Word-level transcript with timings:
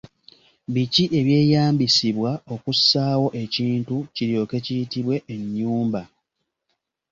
Biki 0.73 1.03
ebyeyambisibwa 1.19 2.31
okussaawo 2.53 3.27
ekintu 3.43 3.95
kiryoke 4.15 4.57
kiyitibwe 4.65 5.15
ennyumba? 5.33 6.01